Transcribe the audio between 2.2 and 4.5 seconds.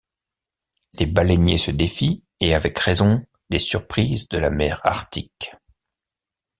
et avec raison, des surprises de la